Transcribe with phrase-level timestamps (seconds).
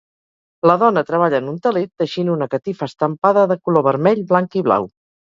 [0.71, 4.69] La dona treballa en un teler teixint una catifa estampada de color vermell, blanc i
[4.71, 4.95] blau.